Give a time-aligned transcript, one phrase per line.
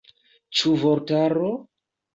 [0.61, 1.55] Ĉu vortaro?